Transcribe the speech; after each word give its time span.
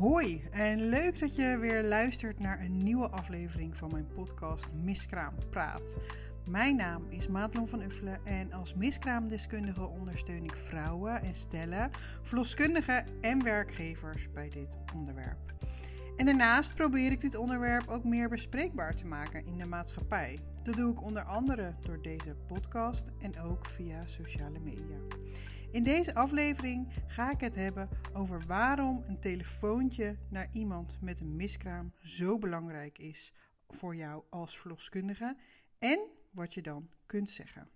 Hoi 0.00 0.44
en 0.50 0.88
leuk 0.88 1.18
dat 1.18 1.34
je 1.34 1.58
weer 1.58 1.82
luistert 1.82 2.38
naar 2.38 2.60
een 2.60 2.82
nieuwe 2.82 3.08
aflevering 3.08 3.76
van 3.76 3.90
mijn 3.92 4.06
podcast 4.14 4.68
Miskraam 4.72 5.34
Praat. 5.50 5.98
Mijn 6.44 6.76
naam 6.76 7.06
is 7.08 7.28
Madelon 7.28 7.68
van 7.68 7.82
Uffelen 7.82 8.24
en 8.24 8.52
als 8.52 8.74
miskraamdeskundige 8.74 9.88
ondersteun 9.88 10.44
ik 10.44 10.56
vrouwen 10.56 11.22
en 11.22 11.34
stellen, 11.34 11.90
verloskundigen 12.22 13.06
en 13.20 13.42
werkgevers 13.42 14.30
bij 14.32 14.48
dit 14.48 14.78
onderwerp. 14.94 15.54
En 16.16 16.26
daarnaast 16.26 16.74
probeer 16.74 17.12
ik 17.12 17.20
dit 17.20 17.36
onderwerp 17.36 17.88
ook 17.88 18.04
meer 18.04 18.28
bespreekbaar 18.28 18.94
te 18.94 19.06
maken 19.06 19.46
in 19.46 19.58
de 19.58 19.66
maatschappij. 19.66 20.40
Dat 20.62 20.76
doe 20.76 20.92
ik 20.92 21.02
onder 21.02 21.22
andere 21.22 21.74
door 21.82 22.02
deze 22.02 22.36
podcast 22.46 23.12
en 23.18 23.40
ook 23.40 23.66
via 23.66 24.06
sociale 24.06 24.58
media. 24.58 24.98
In 25.72 25.82
deze 25.82 26.14
aflevering 26.14 26.92
ga 27.06 27.30
ik 27.30 27.40
het 27.40 27.54
hebben 27.54 27.88
over 28.12 28.46
waarom 28.46 29.02
een 29.04 29.20
telefoontje 29.20 30.18
naar 30.30 30.48
iemand 30.52 30.98
met 31.00 31.20
een 31.20 31.36
miskraam 31.36 31.92
zo 31.98 32.38
belangrijk 32.38 32.98
is 32.98 33.32
voor 33.68 33.96
jou 33.96 34.24
als 34.30 34.58
verloskundige 34.58 35.36
en 35.78 36.00
wat 36.30 36.54
je 36.54 36.62
dan 36.62 36.90
kunt 37.06 37.30
zeggen. 37.30 37.70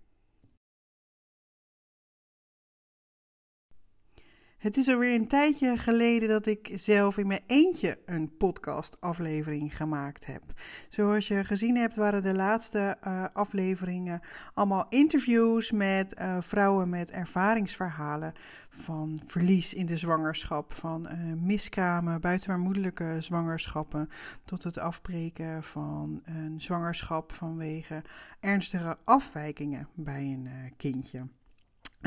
Het 4.65 4.77
is 4.77 4.89
alweer 4.89 5.15
een 5.15 5.27
tijdje 5.27 5.77
geleden 5.77 6.29
dat 6.29 6.45
ik 6.45 6.71
zelf 6.73 7.17
in 7.17 7.27
mijn 7.27 7.43
eentje 7.47 7.97
een 8.05 8.37
podcastaflevering 8.37 9.77
gemaakt 9.77 10.25
heb. 10.25 10.41
Zoals 10.89 11.27
je 11.27 11.43
gezien 11.43 11.75
hebt, 11.75 11.95
waren 11.95 12.23
de 12.23 12.33
laatste 12.33 12.97
uh, 13.03 13.25
afleveringen 13.33 14.21
allemaal 14.53 14.85
interviews 14.89 15.71
met 15.71 16.19
uh, 16.19 16.37
vrouwen 16.39 16.89
met 16.89 17.11
ervaringsverhalen 17.11 18.33
van 18.69 19.19
verlies 19.25 19.73
in 19.73 19.85
de 19.85 19.97
zwangerschap, 19.97 20.73
van 20.73 21.07
uh, 21.11 21.33
miskramen, 21.33 22.21
buitenbaarmoedelijke 22.21 23.15
zwangerschappen, 23.19 24.09
tot 24.45 24.63
het 24.63 24.77
afbreken 24.77 25.63
van 25.63 26.21
een 26.23 26.61
zwangerschap 26.61 27.31
vanwege 27.31 28.03
ernstige 28.39 28.97
afwijkingen 29.03 29.87
bij 29.95 30.21
een 30.21 30.73
kindje. 30.77 31.27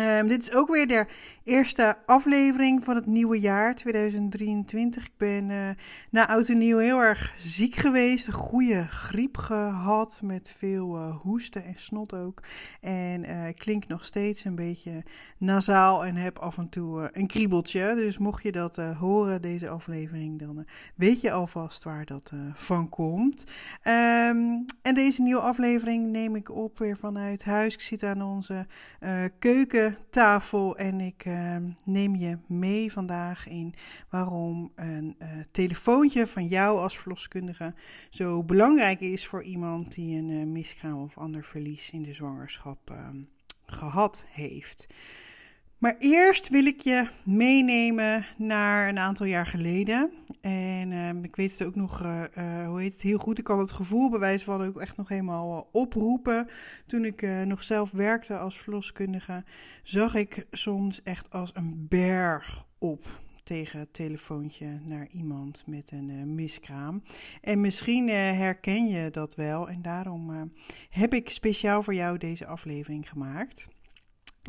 Um, 0.01 0.29
dit 0.29 0.43
is 0.43 0.53
ook 0.53 0.69
weer 0.69 0.87
de 0.87 1.07
eerste 1.45 1.97
aflevering 2.07 2.85
van 2.85 2.95
het 2.95 3.07
nieuwe 3.07 3.41
jaar 3.41 3.75
2023. 3.75 5.05
Ik 5.05 5.17
ben 5.17 5.51
uh, 5.51 5.71
na 6.11 6.29
oud 6.29 6.49
en 6.49 6.59
nieuw 6.59 6.79
heel 6.79 6.99
erg 6.99 7.35
ziek 7.37 7.75
geweest. 7.75 8.27
Een 8.27 8.33
goede 8.33 8.87
griep 8.89 9.37
gehad 9.37 10.21
met 10.25 10.55
veel 10.59 10.97
uh, 10.97 11.17
hoesten 11.17 11.65
en 11.65 11.75
snot 11.77 12.15
ook. 12.15 12.43
En 12.81 13.25
uh, 13.25 13.49
ik 13.49 13.57
klink 13.57 13.87
nog 13.87 14.05
steeds 14.05 14.45
een 14.45 14.55
beetje 14.55 15.03
nasaal 15.39 16.05
en 16.05 16.17
heb 16.17 16.39
af 16.39 16.59
en 16.59 16.69
toe 16.69 17.09
een 17.13 17.27
kriebeltje. 17.27 17.95
Dus 17.95 18.19
mocht 18.19 18.43
je 18.43 18.53
dat 18.53 18.77
horen, 18.77 19.43
deze 19.43 19.69
aflevering, 19.69 20.39
dan 20.39 20.67
weet 20.95 21.21
je 21.21 21.33
alvast 21.33 21.85
waar 21.85 22.05
dat 22.05 22.33
van 22.55 22.89
komt. 22.89 23.45
Um, 23.85 24.65
en 24.83 24.95
deze 24.95 25.23
nieuwe 25.23 25.41
aflevering 25.41 26.11
neem 26.11 26.37
ik 26.37 26.51
op 26.51 26.79
weer 26.79 26.97
vanuit 26.97 27.45
huis. 27.45 27.75
Ik 27.75 27.81
zit 27.81 28.03
aan 28.03 28.23
onze 28.23 28.67
keuken 29.39 29.88
tafel 30.11 30.77
en 30.77 31.01
ik 31.01 31.25
uh, 31.25 31.57
neem 31.85 32.17
je 32.17 32.39
mee 32.47 32.93
vandaag 32.93 33.49
in 33.49 33.75
waarom 34.09 34.73
een 34.75 35.17
uh, 35.19 35.29
telefoontje 35.51 36.27
van 36.27 36.47
jou 36.47 36.79
als 36.79 36.99
verloskundige 36.99 37.75
zo 38.11 38.45
belangrijk 38.45 39.01
is 39.01 39.27
voor 39.27 39.43
iemand 39.43 39.95
die 39.95 40.19
een 40.19 40.29
uh, 40.29 40.47
miskraam 40.47 41.03
of 41.03 41.19
ander 41.19 41.45
verlies 41.45 41.91
in 41.91 42.03
de 42.03 42.13
zwangerschap 42.13 42.91
ehm, 42.91 43.17
gehad 43.67 44.27
heeft. 44.29 44.95
Maar 45.79 45.97
eerst 45.99 46.49
wil 46.49 46.65
ik 46.67 46.81
je 46.81 47.09
meenemen 47.25 48.27
naar 48.37 48.89
een 48.89 48.99
aantal 48.99 49.27
jaar 49.27 49.47
geleden. 49.47 50.13
En 50.41 50.91
uh, 50.91 51.23
ik 51.23 51.37
weet 51.37 51.59
het 51.59 51.63
ook 51.69 51.75
nog, 51.75 52.03
uh, 52.03 52.25
uh, 52.39 52.67
hoe 52.67 52.81
heet 52.81 52.93
het, 52.93 53.03
heel 53.03 53.19
goed. 53.19 53.39
Ik 53.39 53.45
kan 53.45 53.59
het 53.59 53.73
gevoel 53.73 54.11
bij 54.11 54.19
wijze 54.19 54.45
van 54.45 54.63
ook 54.63 54.81
echt 54.81 54.97
nog 54.97 55.09
helemaal 55.09 55.69
oproepen. 55.73 56.49
Toen 56.87 57.05
ik 57.05 57.23
nog 57.45 57.63
zelf 57.63 57.91
werkte 57.91 58.39
als 58.39 58.59
verloskundige, 58.59 59.45
zag 59.83 60.15
ik 60.15 60.47
soms 60.51 61.03
echt 61.03 61.31
als 61.31 61.51
een 61.55 61.87
berg 61.89 62.67
op 62.79 63.21
tegen 63.45 63.79
het 63.79 63.93
telefoontje 63.93 64.81
naar 64.85 65.09
iemand 65.11 65.65
met 65.67 65.91
een 65.91 66.35
miskraam. 66.35 67.03
En 67.41 67.61
misschien 67.61 68.09
herken 68.09 68.89
je 68.89 69.11
dat 69.11 69.35
wel. 69.35 69.69
En 69.69 69.83
daarom 69.83 70.53
heb 70.89 71.15
ik 71.15 71.31
speciaal 71.31 71.83
voor 71.83 71.95
jou 71.95 72.19
deze 72.19 72.47
aflevering 72.47 73.09
gemaakt. 73.09 73.69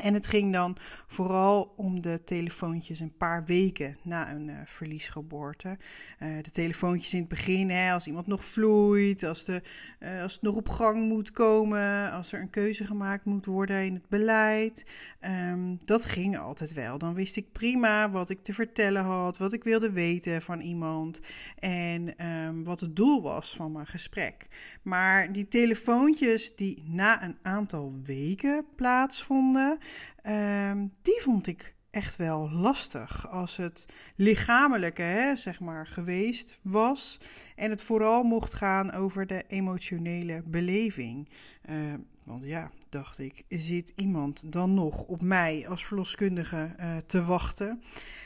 En 0.02 0.14
het 0.14 0.28
ging 0.28 0.54
dan 0.54 0.78
vooral 1.08 1.74
om 1.76 2.02
de 2.02 2.24
telefoontjes 2.24 3.00
een 3.00 3.18
paar 3.18 3.46
weken 3.46 3.98
na 4.04 4.32
een 4.32 4.48
uh, 4.48 4.60
verliesgeboorte. 4.66 5.78
Uh, 6.20 6.44
de 6.44 6.52
telefoontjes 6.52 7.14
in 7.14 7.20
het 7.20 7.30
begin, 7.30 7.70
hè, 7.70 7.94
als 7.94 8.08
iemand 8.08 8.28
nog 8.28 8.46
vloeit, 8.46 9.24
als, 9.24 9.46
de, 9.46 9.62
uh, 10.00 10.22
als 10.22 10.34
het 10.34 10.42
nog 10.42 10.56
op 10.56 10.70
gang 10.70 11.08
moet 11.08 11.32
komen, 11.32 12.12
als 12.12 12.32
er 12.32 12.42
een 12.42 12.50
keuze 12.50 12.86
gemaakt 12.86 13.26
moet 13.26 13.46
worden 13.46 13.86
in 13.86 13.94
het 13.94 14.10
beleid. 14.10 14.92
Um, 15.22 15.78
dat 15.86 16.06
ging 16.06 16.38
altijd 16.38 16.74
wel. 16.74 16.98
Dan 16.98 17.14
wist 17.14 17.36
ik 17.36 17.52
prima 17.52 18.10
wat 18.10 18.30
ik 18.30 18.44
te 18.44 18.54
vertellen 18.54 19.04
had, 19.04 19.38
wat 19.38 19.54
ik 19.54 19.64
wilde 19.64 19.92
weten 19.92 20.42
van 20.42 20.60
iemand 20.60 21.20
en 21.60 22.26
um, 22.28 22.64
wat 22.64 22.80
het 22.80 22.96
doel 22.96 23.22
was 23.22 23.56
van 23.56 23.72
mijn 23.72 23.88
gesprek. 23.88 24.48
Maar 24.82 25.32
die 25.32 25.48
telefoontjes 25.48 26.56
die 26.56 26.84
na 26.86 27.24
een 27.24 27.38
aantal 27.42 27.94
weken 28.04 28.66
plaatsvonden. 28.76 29.78
Um, 30.26 30.94
die 31.02 31.22
vond 31.22 31.48
ik 31.48 31.76
echt 31.90 32.16
wel 32.16 32.50
lastig. 32.52 33.30
Als 33.30 33.58
het 33.58 33.86
lichamelijke, 34.16 35.02
hè, 35.02 35.36
zeg 35.36 35.60
maar, 35.60 35.88
geweest 35.88 36.60
was. 36.62 37.20
En 37.56 37.70
het 37.70 37.82
vooral 37.82 38.24
mocht 38.24 38.54
gaan 38.54 38.92
over 38.92 39.28
de 39.28 39.44
emotionele 39.48 40.44
beleving. 40.46 41.30
Uh, 41.70 41.94
want 42.24 42.44
ja, 42.44 42.72
dacht 42.90 43.20
ik, 43.20 43.44
zit 43.50 43.94
iemand 43.96 44.52
dan 44.52 44.74
nog 44.74 45.04
op 45.04 45.22
mij 45.22 45.68
als 45.68 45.86
verloskundige 45.86 46.76
uh, 46.80 46.98
te 46.98 47.24
wachten? 47.24 47.82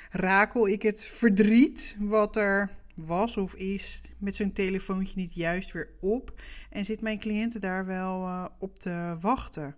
Rakel 0.10 0.68
ik 0.68 0.82
het 0.82 1.06
verdriet 1.06 1.98
wat 2.00 2.36
er 2.36 2.70
was 2.96 3.38
of 3.38 3.54
is 3.54 4.02
met 4.18 4.36
zo'n 4.36 4.54
telefoontje 4.54 5.20
niet 5.20 5.34
juist 5.34 5.72
weer 5.72 5.90
op? 6.00 6.42
En 6.70 6.86
zit 6.86 7.02
mijn 7.02 7.20
cliënten 7.20 7.62
daar 7.62 7.86
wel 7.86 8.22
uh, 8.22 8.46
op 8.60 8.80
te 8.80 9.16
wachten? 9.20 9.76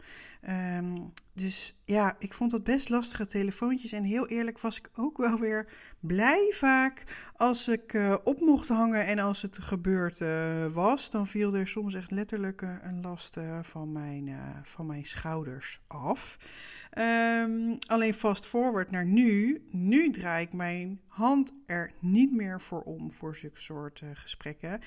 Um, 0.78 1.14
dus 1.36 1.76
ja, 1.86 2.16
ik 2.20 2.34
vond 2.34 2.52
dat 2.52 2.64
best 2.64 2.90
lastige 2.90 3.26
telefoontjes. 3.26 3.92
En 3.92 4.04
heel 4.04 4.28
eerlijk 4.28 4.60
was 4.60 4.78
ik 4.78 4.90
ook 4.94 5.18
wel 5.18 5.40
weer 5.40 5.68
blij 6.00 6.52
vaak 6.54 7.04
als 7.36 7.68
ik 7.68 7.94
uh, 7.94 8.16
op 8.24 8.40
mocht 8.40 8.68
hangen 8.68 9.06
en 9.06 9.20
als 9.20 9.42
het 9.42 9.58
gebeurd 9.58 10.20
uh, 10.20 10.66
was. 10.72 11.10
Dan 11.10 11.28
viel 11.28 11.56
er 11.56 11.68
soms 11.68 11.94
echt 11.94 12.12
letterlijk 12.12 12.62
uh, 12.62 12.76
een 12.82 13.02
last 13.02 13.38
van, 13.62 13.92
mijn, 13.92 14.40
van 14.64 14.86
mijn 14.86 15.06
schouders 15.06 15.82
af. 15.88 16.38
Um, 16.98 17.78
alleen 17.88 18.14
fast 18.14 18.46
forward 18.46 18.92
naar 18.92 19.06
nu. 19.06 19.64
Nu 19.72 20.12
draai 20.12 20.46
ik 20.46 20.54
mijn 20.54 21.02
hand 21.08 21.52
er 21.66 21.92
niet 22.00 22.32
meer 22.32 22.62
voor 22.62 22.82
om 22.82 23.12
voor 23.12 23.36
zulke 23.36 23.60
soort 23.60 24.02
gesprekken. 24.14 24.80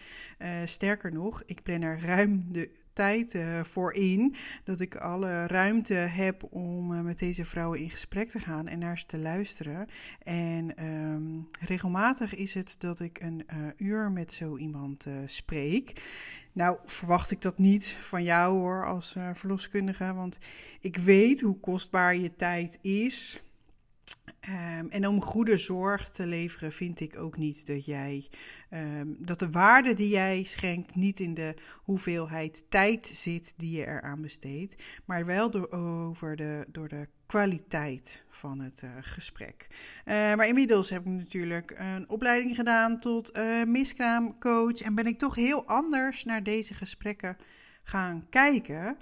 sterker 0.65 1.13
nog, 1.13 1.43
ik 1.47 1.63
plan 1.63 1.83
er 1.83 2.01
ruim 2.01 2.53
de 2.53 2.71
tijd 2.99 3.35
uh, 3.35 3.65
voor 3.65 3.93
in. 3.93 4.35
Dat 4.65 4.81
ik 4.81 4.97
alle 4.97 5.47
ruimte 5.47 5.95
heb 5.95 6.43
om 6.51 6.93
uh, 6.93 7.01
met 7.01 7.19
deze 7.19 7.45
vrouwen 7.45 7.79
in 7.79 7.91
gesprek 7.91 8.29
te 8.29 8.39
gaan 8.39 8.69
en 8.69 8.79
naar 8.79 8.99
ze 8.99 9.07
te 9.07 9.19
luisteren. 9.19 9.89
En 10.23 10.85
um, 10.85 11.47
regelmatig 11.61 12.35
is 12.35 12.55
het 12.55 12.77
dat 12.79 13.01
ik 13.01 13.21
een 13.21 13.47
uh, 13.55 13.67
uur 13.77 14.11
met 14.11 14.33
zo 14.33 14.57
iemand 14.57 15.07
spreek. 15.27 16.03
Nou, 16.53 16.79
verwacht 16.85 17.31
ik 17.31 17.43
dat 17.43 17.59
niet 17.59 17.89
van 18.01 18.23
jou 18.23 18.59
hoor, 18.59 18.87
als 18.87 19.17
verloskundige. 19.33 20.15
Want 20.15 20.39
ik 20.81 20.97
weet 20.97 21.41
hoe 21.41 21.61
kostbaar 21.61 22.17
je 22.17 22.35
tijd 22.35 22.79
is. 22.81 23.43
Um, 24.51 24.89
en 24.89 25.07
om 25.07 25.23
goede 25.23 25.57
zorg 25.57 26.11
te 26.11 26.27
leveren, 26.27 26.73
vind 26.73 27.01
ik 27.01 27.17
ook 27.17 27.37
niet 27.37 27.67
dat 27.67 27.85
jij 27.85 28.29
um, 28.71 29.17
dat 29.19 29.39
de 29.39 29.51
waarde 29.51 29.95
die 29.95 30.09
jij 30.09 30.43
schenkt 30.43 30.95
niet 30.95 31.21
in 31.21 31.35
de 31.35 31.55
hoeveelheid 31.83 32.65
tijd 32.69 33.07
zit 33.07 33.55
die 33.57 33.77
je 33.77 33.87
eraan 33.87 34.23
besteedt, 34.23 34.83
maar 35.05 35.25
wel 35.25 35.51
door, 35.51 35.71
over 35.71 36.37
de, 36.37 36.67
door 36.69 36.89
de 36.89 37.09
kwaliteit 37.27 38.25
van 38.29 38.61
het 38.61 38.83
uh, 38.83 38.91
gesprek. 39.01 39.67
Uh, 39.71 40.15
maar 40.15 40.49
inmiddels 40.49 40.91
heb 40.91 41.07
ik 41.07 41.13
natuurlijk 41.13 41.75
een 41.77 42.09
opleiding 42.09 42.55
gedaan 42.55 42.99
tot 42.99 43.39
uh, 43.39 43.65
miskraamcoach 43.65 44.81
en 44.81 44.95
ben 44.95 45.07
ik 45.07 45.19
toch 45.19 45.35
heel 45.35 45.67
anders 45.67 46.25
naar 46.25 46.43
deze 46.43 46.75
gesprekken 46.75 47.37
gaan 47.83 48.27
kijken 48.31 48.97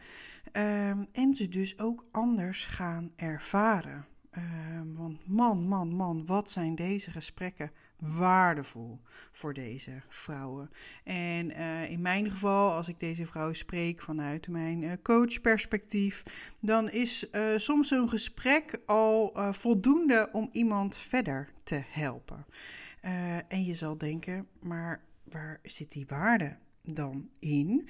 um, 0.53 1.07
en 1.13 1.35
ze 1.35 1.49
dus 1.49 1.79
ook 1.79 2.05
anders 2.11 2.67
gaan 2.67 3.13
ervaren. 3.17 4.07
Uh, 4.37 4.81
want 4.97 5.29
man, 5.29 5.69
man, 5.69 5.89
man, 5.89 6.27
wat 6.27 6.51
zijn 6.51 6.75
deze 6.75 7.11
gesprekken 7.11 7.71
waardevol 7.99 9.01
voor 9.33 9.55
deze 9.55 10.03
vrouwen. 10.09 10.71
En 11.05 11.51
uh, 11.51 11.91
in 11.91 12.01
mijn 12.01 12.31
geval, 12.31 12.73
als 12.73 12.89
ik 12.89 13.01
deze 13.01 13.27
vrouwen 13.27 13.57
spreek 13.57 14.03
vanuit 14.03 14.49
mijn 14.49 14.83
uh, 14.83 14.93
coachperspectief, 15.03 16.23
dan 16.61 16.91
is 16.91 17.27
uh, 17.33 17.57
soms 17.57 17.89
zo'n 17.89 18.09
gesprek 18.09 18.79
al 18.87 19.33
voldoende 19.51 20.29
om 20.33 20.49
iemand 20.53 20.97
verder 20.97 21.49
te 21.63 21.83
helpen. 21.89 22.47
en 23.49 23.65
je 23.65 23.75
zal 23.75 23.99
denken, 23.99 24.47
maar 24.61 25.05
waar 25.25 25.61
zit 25.63 25.93
die 25.93 26.07
waarde 26.07 26.57
dan 26.83 27.29
in? 27.39 27.89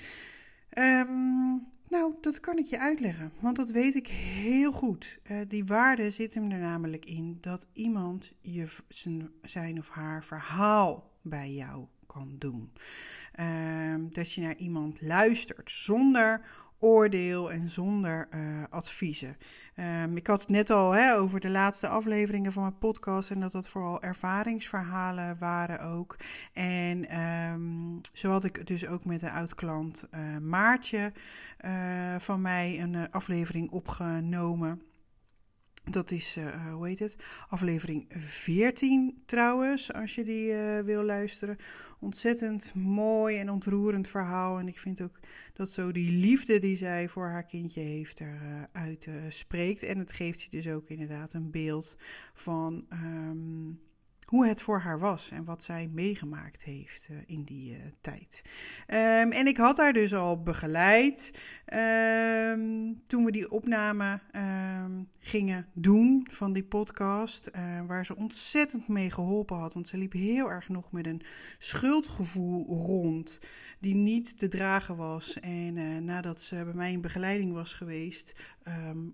Ehm, 0.77 1.53
nou, 1.89 2.15
dat 2.21 2.41
kan 2.41 2.59
ik 2.59 2.67
je 2.67 2.79
uitleggen, 2.79 3.33
want 3.41 3.57
dat 3.57 3.71
weet 3.71 3.95
ik 3.95 4.07
heel 4.09 4.73
goed. 4.73 5.21
Uh, 5.31 5.41
die 5.49 5.65
waarde 5.65 6.11
zit 6.11 6.35
hem 6.35 6.51
er 6.51 6.59
namelijk 6.59 7.05
in 7.05 7.39
dat 7.41 7.69
iemand 7.73 8.33
je 8.41 8.67
zijn 9.41 9.79
of 9.79 9.89
haar 9.89 10.25
verhaal 10.25 11.11
bij 11.23 11.53
jou 11.53 11.87
kan 12.07 12.35
doen. 12.39 12.73
Uh, 13.41 13.95
dat 14.11 14.33
je 14.33 14.41
naar 14.41 14.57
iemand 14.57 15.01
luistert 15.03 15.71
zonder 15.71 16.41
oordeel 16.79 17.53
en 17.53 17.69
zonder 17.69 18.29
uh, 18.35 18.65
adviezen. 18.71 19.37
Um, 19.79 20.17
ik 20.17 20.27
had 20.27 20.41
het 20.41 20.49
net 20.51 20.71
al 20.71 20.93
hè, 20.93 21.17
over 21.17 21.41
de 21.41 21.51
laatste 21.51 21.89
afleveringen 21.89 22.53
van 22.53 22.63
mijn 22.63 22.79
podcast 22.79 23.31
en 23.31 23.41
dat 23.41 23.53
dat 23.53 23.69
vooral 23.69 24.03
ervaringsverhalen 24.03 25.39
waren 25.39 25.81
ook. 25.81 26.17
En 26.53 27.21
um, 27.21 28.01
zo 28.13 28.31
had 28.31 28.45
ik 28.45 28.67
dus 28.67 28.87
ook 28.87 29.05
met 29.05 29.23
een 29.23 29.31
oud-klant 29.31 30.09
uh, 30.15 30.39
Maartje 30.39 31.13
uh, 31.65 32.15
van 32.19 32.41
mij 32.41 32.81
een 32.81 33.11
aflevering 33.11 33.71
opgenomen. 33.71 34.83
Dat 35.91 36.11
is, 36.11 36.37
uh, 36.37 36.73
hoe 36.73 36.87
heet 36.87 36.99
het? 36.99 37.17
Aflevering 37.49 38.07
14 38.19 39.23
trouwens, 39.27 39.93
als 39.93 40.15
je 40.15 40.25
die 40.25 40.53
uh, 40.53 40.81
wil 40.81 41.03
luisteren. 41.03 41.57
Ontzettend 42.01 42.75
mooi 42.75 43.39
en 43.39 43.51
ontroerend 43.51 44.09
verhaal. 44.09 44.59
En 44.59 44.69
ik 44.69 44.79
vind 44.79 45.03
ook 45.03 45.19
dat 45.53 45.71
zo 45.71 45.93
die 45.93 46.11
liefde 46.11 46.59
die 46.59 46.77
zij 46.77 47.09
voor 47.09 47.29
haar 47.29 47.47
kindje 47.47 47.81
heeft 47.81 48.21
eruit 48.21 49.07
uh, 49.07 49.15
spreekt. 49.29 49.83
En 49.83 49.99
het 49.99 50.13
geeft 50.13 50.43
je 50.43 50.51
dus 50.51 50.69
ook 50.69 50.89
inderdaad 50.89 51.33
een 51.33 51.51
beeld 51.51 51.97
van 52.35 52.87
um, 52.93 53.81
hoe 54.27 54.47
het 54.47 54.63
voor 54.63 54.79
haar 54.79 54.99
was 54.99 55.31
en 55.31 55.45
wat 55.45 55.65
zij 55.65 55.91
meegemaakt 55.93 56.65
heeft 56.65 57.09
uh, 57.11 57.19
in 57.27 57.43
die 57.45 57.73
uh, 57.73 57.79
tijd. 58.01 58.43
Um, 58.89 59.31
en 59.31 59.47
ik 59.47 59.57
had 59.57 59.77
haar 59.77 59.93
dus 59.93 60.15
al 60.15 60.43
begeleid 60.43 61.43
um, 61.75 63.03
toen 63.07 63.25
we 63.25 63.31
die 63.31 63.51
opname 63.51 64.21
um, 64.33 65.09
gingen 65.21 65.67
doen 65.73 66.27
van 66.31 66.53
die 66.53 66.65
podcast, 66.65 67.51
uh, 67.53 67.81
waar 67.87 68.07
ze 68.07 68.17
ontzettend 68.17 68.89
mee 68.89 69.11
geholpen 69.11 69.57
had. 69.57 69.75
Want 69.75 69.89
ze 69.89 69.99
liep 69.99 70.13
heel 70.13 70.51
erg 70.51 70.69
nog 70.69 70.93
met 70.93 71.07
een 71.07 71.23
schuldgevoel 71.59 72.67
rond, 72.67 73.41
die 73.81 73.95
niet 73.95 74.39
te 74.39 74.49
dragen 74.49 74.97
was. 74.97 75.41
En 75.41 76.05
nadat 76.05 76.41
ze 76.41 76.65
bij 76.65 76.75
mij 76.75 76.93
in 76.93 77.01
begeleiding 77.01 77.53
was 77.53 77.73
geweest, 77.73 78.35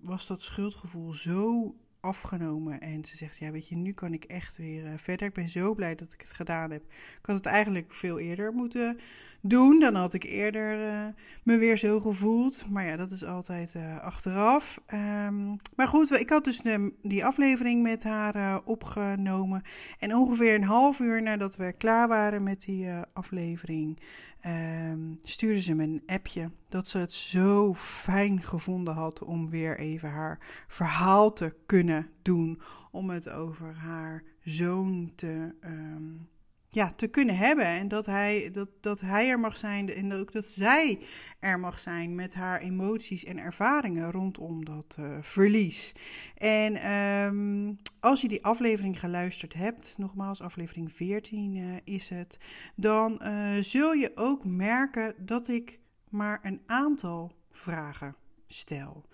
was 0.01 0.27
dat 0.27 0.41
schuldgevoel 0.41 1.13
zo 1.13 1.75
afgenomen. 2.03 2.81
En 2.81 3.05
ze 3.05 3.17
zegt, 3.17 3.37
ja 3.37 3.51
weet 3.51 3.67
je, 3.67 3.75
nu 3.75 3.91
kan 3.91 4.13
ik 4.13 4.23
echt 4.23 4.57
weer 4.57 4.83
uh, 4.85 4.91
verder. 4.95 5.27
Ik 5.27 5.33
ben 5.33 5.49
zo 5.49 5.73
blij 5.73 5.95
dat 5.95 6.13
ik 6.13 6.21
het 6.21 6.31
gedaan 6.31 6.71
heb. 6.71 6.81
Ik 7.19 7.25
had 7.25 7.35
het 7.35 7.45
eigenlijk 7.45 7.93
veel 7.93 8.19
eerder 8.19 8.53
moeten 8.53 8.99
doen. 9.41 9.79
Dan 9.79 9.95
had 9.95 10.13
ik 10.13 10.23
eerder 10.23 10.87
uh, 10.87 11.05
me 11.43 11.57
weer 11.57 11.77
zo 11.77 11.99
gevoeld. 11.99 12.65
Maar 12.69 12.85
ja, 12.85 12.97
dat 12.97 13.11
is 13.11 13.25
altijd 13.25 13.73
uh, 13.73 13.99
achteraf. 13.99 14.81
Um, 14.93 15.59
maar 15.75 15.87
goed, 15.87 16.11
ik 16.11 16.29
had 16.29 16.43
dus 16.43 16.61
de, 16.61 16.93
die 17.01 17.25
aflevering 17.25 17.83
met 17.83 18.03
haar 18.03 18.63
opgenomen. 18.63 19.61
En 19.99 20.15
ongeveer 20.15 20.55
een 20.55 20.63
half 20.63 20.99
uur 20.99 21.21
nadat 21.21 21.55
we 21.55 21.73
klaar 21.77 22.07
waren 22.07 22.43
met 22.43 22.61
die 22.61 22.89
aflevering... 23.13 23.99
Um, 24.45 25.19
stuurde 25.21 25.61
ze 25.61 25.75
me 25.75 25.83
een 25.83 26.03
appje 26.05 26.51
dat 26.69 26.87
ze 26.87 26.97
het 26.97 27.13
zo 27.13 27.73
fijn 27.73 28.41
gevonden 28.41 28.93
had 28.93 29.23
om 29.23 29.49
weer 29.49 29.79
even 29.79 30.09
haar 30.09 30.65
verhaal 30.67 31.33
te 31.33 31.55
kunnen 31.65 32.09
doen. 32.21 32.61
Om 32.91 33.09
het 33.09 33.29
over 33.29 33.75
haar 33.75 34.23
zoon 34.41 35.11
te, 35.15 35.55
um, 35.61 36.27
ja, 36.75 36.87
te 36.87 37.07
kunnen 37.07 37.37
hebben. 37.37 37.65
En 37.65 37.87
dat 37.87 38.05
hij, 38.05 38.49
dat, 38.51 38.69
dat 38.79 39.01
hij 39.01 39.29
er 39.29 39.39
mag 39.39 39.57
zijn 39.57 39.93
en 39.93 40.13
ook 40.13 40.31
dat 40.31 40.47
zij 40.47 40.99
er 41.39 41.59
mag 41.59 41.79
zijn 41.79 42.15
met 42.15 42.33
haar 42.33 42.59
emoties 42.59 43.23
en 43.23 43.37
ervaringen 43.37 44.11
rondom 44.11 44.65
dat 44.65 44.97
uh, 44.99 45.17
verlies. 45.21 45.91
En 46.37 46.91
um, 46.91 47.79
als 47.99 48.21
je 48.21 48.27
die 48.27 48.45
aflevering 48.45 48.99
geluisterd 48.99 49.53
hebt, 49.53 49.95
nogmaals, 49.97 50.41
aflevering 50.41 50.93
14 50.93 51.55
uh, 51.55 51.75
eh, 51.75 51.81
is 51.83 52.09
het, 52.09 52.37
dan 52.75 53.21
uh, 53.23 53.57
zul 53.59 53.93
je 53.93 54.11
ook 54.15 54.45
merken 54.45 55.13
dat 55.17 55.47
ik 55.47 55.79
maar 56.09 56.39
een 56.41 56.61
aantal 56.65 57.31
vragen 57.51 58.15
stel. 58.47 59.05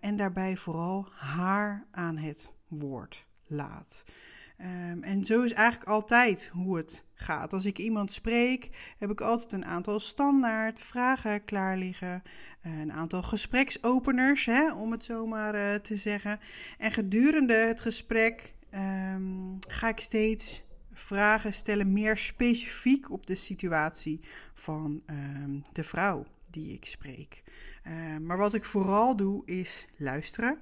En 0.00 0.16
daarbij 0.16 0.56
vooral 0.56 1.08
haar 1.14 1.86
aan 1.90 2.16
het 2.16 2.52
woord 2.68 3.26
laat. 3.46 4.04
Um, 4.60 5.02
en 5.02 5.24
zo 5.24 5.42
is 5.42 5.52
eigenlijk 5.52 5.90
altijd 5.90 6.50
hoe 6.52 6.76
het 6.76 7.04
gaat. 7.14 7.52
Als 7.52 7.64
ik 7.64 7.78
iemand 7.78 8.12
spreek, 8.12 8.94
heb 8.98 9.10
ik 9.10 9.20
altijd 9.20 9.52
een 9.52 9.64
aantal 9.64 10.00
standaard 10.00 10.80
vragen 10.80 11.44
klaar 11.44 11.76
liggen. 11.76 12.22
Uh, 12.66 12.78
een 12.78 12.92
aantal 12.92 13.22
gespreksopeners, 13.22 14.46
hè, 14.46 14.72
om 14.72 14.90
het 14.90 15.04
zo 15.04 15.26
maar 15.26 15.54
uh, 15.54 15.74
te 15.74 15.96
zeggen. 15.96 16.40
En 16.78 16.92
gedurende 16.92 17.54
het 17.54 17.80
gesprek 17.80 18.54
um, 18.74 19.56
ga 19.68 19.88
ik 19.88 20.00
steeds 20.00 20.64
vragen 20.92 21.54
stellen, 21.54 21.92
meer 21.92 22.16
specifiek 22.16 23.10
op 23.10 23.26
de 23.26 23.34
situatie 23.34 24.20
van 24.54 25.02
um, 25.06 25.62
de 25.72 25.84
vrouw 25.84 26.26
die 26.50 26.72
ik 26.72 26.84
spreek. 26.84 27.42
Maar 28.20 28.36
wat 28.36 28.54
ik 28.54 28.64
vooral 28.64 29.16
doe, 29.16 29.46
is 29.46 29.86
luisteren 29.96 30.58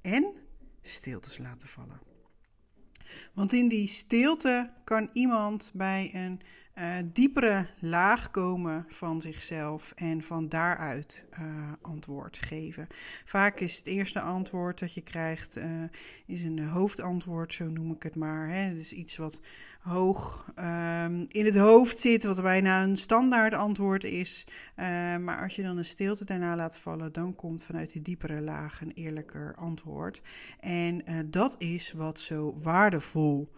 en 0.00 0.34
stiltes 0.82 1.38
laten 1.38 1.68
vallen. 1.68 2.07
Want 3.34 3.52
in 3.52 3.68
die 3.68 3.88
stilte 3.88 4.70
kan 4.84 5.08
iemand 5.12 5.70
bij 5.74 6.10
een 6.12 6.40
uh, 6.78 6.96
diepere 7.12 7.66
laag 7.78 8.30
komen 8.30 8.84
van 8.88 9.20
zichzelf 9.20 9.92
en 9.96 10.22
van 10.22 10.48
daaruit 10.48 11.26
uh, 11.40 11.72
antwoord 11.82 12.36
geven. 12.36 12.86
Vaak 13.24 13.60
is 13.60 13.76
het 13.76 13.86
eerste 13.86 14.20
antwoord 14.20 14.78
dat 14.78 14.94
je 14.94 15.00
krijgt 15.00 15.58
uh, 15.58 15.82
is 16.26 16.42
een 16.42 16.58
hoofdantwoord, 16.68 17.54
zo 17.54 17.68
noem 17.68 17.92
ik 17.92 18.02
het 18.02 18.16
maar. 18.16 18.48
Hè. 18.48 18.60
Het 18.60 18.80
is 18.80 18.92
iets 18.92 19.16
wat 19.16 19.40
hoog 19.80 20.52
um, 20.58 21.24
in 21.28 21.44
het 21.44 21.56
hoofd 21.56 21.98
zit, 21.98 22.24
wat 22.24 22.42
bijna 22.42 22.82
een 22.82 22.96
standaard 22.96 23.54
antwoord 23.54 24.04
is. 24.04 24.46
maar 25.20 25.42
als 25.42 25.56
je 25.56 25.62
dan 25.62 25.76
een 25.76 25.84
stilte 25.84 26.24
daarna 26.24 26.56
laat 26.56 26.78
vallen, 26.78 27.12
dan 27.12 27.34
komt 27.34 27.62
vanuit 27.62 27.92
die 27.92 28.02
diepere 28.02 28.40
laag 28.40 28.80
een 28.80 28.92
eerlijker 28.92 29.54
antwoord. 29.56 30.20
En 30.60 31.04
dat 31.30 31.54
is 31.58 31.92
wat 31.92 32.20
zo 32.20 32.54
waardevol 32.62 33.48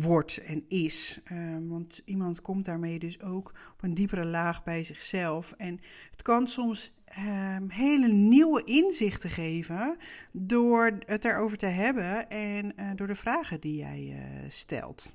wordt 0.00 0.38
en 0.38 0.64
is. 0.68 1.20
Um, 1.32 1.68
want 1.68 2.02
iemand 2.04 2.40
komt 2.40 2.64
daarmee 2.64 2.98
dus 2.98 3.20
ook 3.20 3.48
op 3.72 3.82
een 3.82 3.94
diepere 3.94 4.26
laag 4.26 4.64
bij 4.64 4.82
zichzelf. 4.82 5.52
En 5.52 5.80
het 6.10 6.22
kan 6.22 6.46
soms 6.46 6.92
um, 7.18 7.70
hele 7.70 8.08
nieuwe 8.08 8.64
inzichten 8.64 9.30
geven 9.30 9.96
door 10.32 10.98
het 11.06 11.24
erover 11.24 11.56
te 11.56 11.66
hebben 11.66 12.28
en 12.28 12.72
uh, 12.80 12.90
door 12.94 13.06
de 13.06 13.14
vragen 13.14 13.60
die 13.60 13.76
jij 13.76 14.00
uh, 14.00 14.50
stelt. 14.50 15.14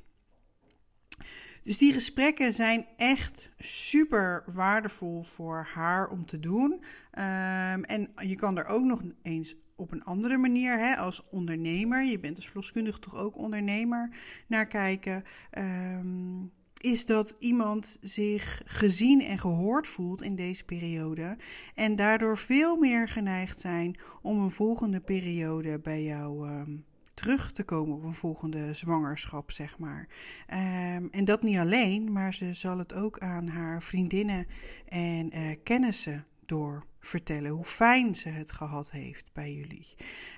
Dus 1.64 1.78
die 1.78 1.94
gesprekken 1.94 2.54
zijn 2.54 2.86
echt 2.98 3.50
super 3.58 4.44
waardevol 4.46 5.24
voor 5.24 5.68
haar 5.74 6.10
om 6.10 6.26
te 6.26 6.40
doen. 6.40 6.72
Um, 6.72 7.84
en 7.84 8.12
je 8.16 8.36
kan 8.36 8.58
er 8.58 8.66
ook 8.66 8.84
nog 8.84 9.02
eens 9.22 9.56
op 9.82 9.92
een 9.92 10.04
andere 10.04 10.38
manier 10.38 10.80
hè, 10.80 10.96
als 10.96 11.24
ondernemer. 11.30 12.04
Je 12.04 12.20
bent 12.20 12.36
als 12.36 12.46
verloskundige 12.46 13.00
toch 13.00 13.16
ook 13.16 13.38
ondernemer 13.38 14.10
naar 14.48 14.68
kijken. 14.68 15.24
Um, 15.58 16.52
is 16.82 17.06
dat 17.06 17.36
iemand 17.40 17.98
zich 18.02 18.62
gezien 18.66 19.22
en 19.22 19.38
gehoord 19.38 19.88
voelt 19.88 20.22
in 20.22 20.36
deze 20.36 20.66
periode. 20.66 21.38
En 21.76 21.96
daardoor 21.96 22.38
veel 22.38 22.78
meer 22.78 23.08
geneigd 23.08 23.60
zijn 23.60 23.98
om 24.22 24.40
een 24.40 24.52
volgende 24.52 25.00
periode 25.00 25.80
bij 25.80 26.04
jou 26.04 26.50
um, 26.50 26.86
terug 27.14 27.52
te 27.52 27.64
komen 27.64 27.96
op 27.96 28.04
een 28.04 28.14
volgende 28.14 28.74
zwangerschap, 28.74 29.52
zeg 29.52 29.78
maar. 29.78 30.08
Um, 30.48 31.10
en 31.12 31.26
dat 31.26 31.44
niet 31.44 31.58
alleen, 31.58 32.12
maar 32.12 32.34
ze 32.34 32.54
zal 32.54 32.78
het 32.78 32.94
ook 32.94 33.20
aan 33.20 33.48
haar 33.48 33.84
vriendinnen 33.84 34.48
en 34.88 35.38
uh, 35.38 35.56
kennissen 35.64 36.26
door 36.52 36.86
vertellen 37.00 37.52
hoe 37.52 37.66
fijn 37.66 38.16
ze 38.16 38.30
het 38.30 38.52
gehad 38.52 38.92
heeft 38.92 39.34
bij 39.34 39.54
jullie. 39.54 39.88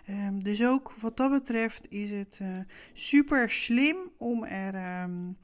Um, 0.09 0.43
dus 0.43 0.63
ook 0.63 0.91
wat 0.91 1.17
dat 1.17 1.31
betreft 1.31 1.91
is 1.91 2.11
het 2.11 2.39
uh, 2.41 2.59
super 2.93 3.49
slim 3.49 4.11
om 4.17 4.43
er. 4.43 5.01
Um, 5.03 5.37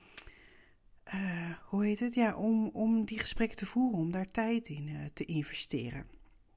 uh, 1.13 1.51
hoe 1.65 1.85
heet 1.85 1.99
het? 1.99 2.13
Ja, 2.13 2.35
om, 2.35 2.69
om 2.73 3.05
die 3.05 3.19
gesprekken 3.19 3.57
te 3.57 3.65
voeren, 3.65 3.99
om 3.99 4.11
daar 4.11 4.25
tijd 4.25 4.69
in 4.69 4.87
uh, 4.87 5.05
te 5.13 5.25
investeren. 5.25 6.05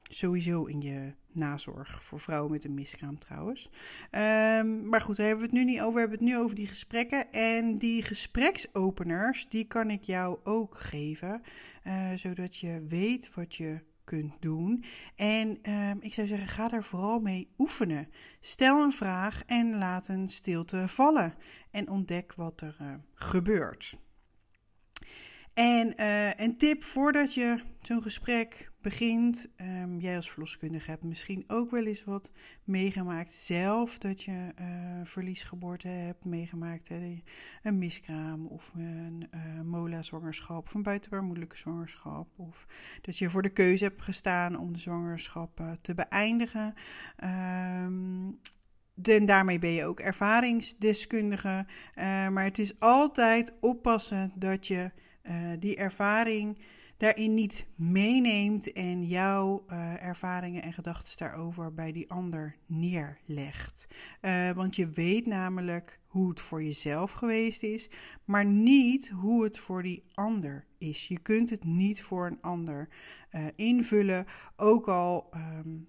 Sowieso 0.02 0.64
in 0.64 0.80
je 0.80 1.14
nazorg 1.32 2.04
voor 2.04 2.20
vrouwen 2.20 2.52
met 2.52 2.64
een 2.64 2.74
miskraam 2.74 3.18
trouwens. 3.18 3.70
Um, 4.10 4.88
maar 4.88 5.00
goed, 5.00 5.16
daar 5.16 5.26
hebben 5.26 5.44
we 5.44 5.56
het 5.56 5.64
nu 5.64 5.70
niet 5.70 5.80
over. 5.80 5.94
We 5.94 6.00
hebben 6.00 6.18
het 6.18 6.28
nu 6.28 6.36
over 6.36 6.56
die 6.56 6.66
gesprekken. 6.66 7.32
En 7.32 7.76
die 7.76 8.02
gespreksopeners, 8.02 9.48
die 9.48 9.64
kan 9.64 9.90
ik 9.90 10.02
jou 10.04 10.38
ook 10.44 10.78
geven. 10.78 11.42
Zodat 12.14 12.56
je 12.56 12.84
weet 12.88 13.34
wat 13.34 13.54
je 13.54 13.80
kunt 14.04 14.42
doen. 14.42 14.84
En 15.16 15.58
ehm, 15.62 15.96
ik 16.00 16.14
zou 16.14 16.26
zeggen, 16.26 16.48
ga 16.48 16.68
daar 16.68 16.84
vooral 16.84 17.20
mee 17.20 17.48
oefenen. 17.58 18.08
Stel 18.40 18.82
een 18.82 18.92
vraag 18.92 19.42
en 19.46 19.78
laat 19.78 20.08
een 20.08 20.28
stilte 20.28 20.88
vallen. 20.88 21.34
En 21.70 21.88
ontdek 21.88 22.34
wat 22.34 22.60
er 22.60 22.76
uh, 22.82 22.94
gebeurt. 23.14 23.98
En 25.54 25.94
uh, 26.00 26.34
een 26.34 26.56
tip 26.56 26.84
voordat 26.84 27.34
je 27.34 27.62
zo'n 27.80 28.02
gesprek 28.02 28.71
begint. 28.82 29.48
Um, 29.56 30.00
jij 30.00 30.16
als 30.16 30.30
verloskundige 30.30 30.90
hebt 30.90 31.02
misschien 31.02 31.44
ook 31.46 31.70
wel 31.70 31.86
eens 31.86 32.04
wat 32.04 32.32
meegemaakt 32.64 33.34
zelf. 33.34 33.98
Dat 33.98 34.22
je 34.22 34.52
uh, 34.60 35.06
verliesgeboorte 35.06 35.88
hebt 35.88 36.24
meegemaakt. 36.24 36.88
Hè? 36.88 37.22
Een 37.62 37.78
miskraam 37.78 38.46
of 38.46 38.72
een 38.74 39.28
uh, 39.34 39.60
mola-zwangerschap 39.60 40.66
of 40.66 40.74
een 40.74 40.82
buitenbaarmoedelijke 40.82 41.56
zwangerschap. 41.56 42.28
Of 42.36 42.66
dat 43.00 43.18
je 43.18 43.30
voor 43.30 43.42
de 43.42 43.52
keuze 43.52 43.84
hebt 43.84 44.02
gestaan 44.02 44.58
om 44.58 44.72
de 44.72 44.78
zwangerschap 44.78 45.62
te 45.80 45.94
beëindigen. 45.94 46.74
Um, 47.24 48.38
en 49.02 49.26
daarmee 49.26 49.58
ben 49.58 49.70
je 49.70 49.84
ook 49.84 50.00
ervaringsdeskundige. 50.00 51.66
maar 52.30 52.44
het 52.44 52.58
is 52.58 52.80
altijd 52.80 53.56
oppassen 53.60 54.32
dat 54.34 54.66
je 54.66 54.90
uh, 55.22 55.52
die 55.58 55.76
ervaring 55.76 56.58
daarin 56.96 57.34
niet 57.34 57.66
meeneemt 57.74 58.72
en 58.72 59.04
jouw 59.04 59.64
uh, 59.68 60.02
ervaringen 60.02 60.62
en 60.62 60.72
gedachten 60.72 61.18
daarover 61.18 61.74
bij 61.74 61.92
die 61.92 62.10
ander 62.10 62.56
neerlegt. 62.66 63.88
Uh, 64.20 64.50
want 64.50 64.76
je 64.76 64.90
weet 64.90 65.26
namelijk 65.26 66.00
hoe 66.06 66.28
het 66.28 66.40
voor 66.40 66.62
jezelf 66.62 67.12
geweest 67.12 67.62
is, 67.62 67.90
maar 68.24 68.44
niet 68.44 69.08
hoe 69.08 69.44
het 69.44 69.58
voor 69.58 69.82
die 69.82 70.04
ander 70.14 70.66
is. 70.78 71.08
Je 71.08 71.18
kunt 71.18 71.50
het 71.50 71.64
niet 71.64 72.02
voor 72.02 72.26
een 72.26 72.40
ander 72.40 72.88
invullen, 73.56 74.26
ook 74.56 74.88
al 74.88 75.28
um, 75.34 75.88